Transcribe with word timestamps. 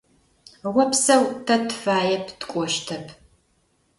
Опсэу, 0.83 1.23
тэ 1.45 1.55
тыфаеп, 1.67 2.25
тыкӏощтэп. 2.39 3.05